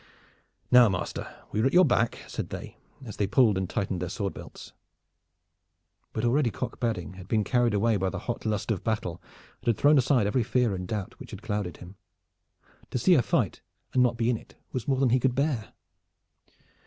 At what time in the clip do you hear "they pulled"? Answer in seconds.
3.17-3.55